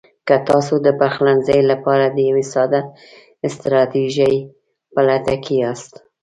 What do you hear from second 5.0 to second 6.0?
لټه کې یاست: